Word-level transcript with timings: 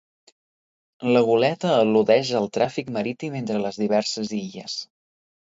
La 1.15 1.21
goleta 1.27 1.75
al·ludeix 1.81 2.31
al 2.41 2.49
tràfic 2.57 2.91
marítim 2.97 3.39
entre 3.43 3.63
les 3.67 3.81
diverses 3.85 4.37
illes. 4.43 4.81